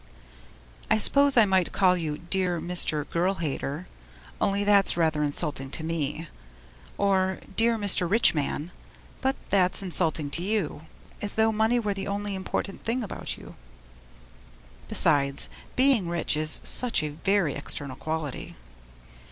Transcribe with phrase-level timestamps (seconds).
[0.89, 3.07] I suppose I might call you Dear Mr.
[3.11, 3.85] Girl Hater.
[4.41, 6.27] Only that's rather insulting to me.
[6.97, 8.09] Or Dear Mr.
[8.09, 8.71] Rich Man,
[9.21, 10.87] but that's insulting to you,
[11.21, 13.53] as though money were the only important thing about you.
[14.89, 18.55] Besides, being rich is such a very external quality.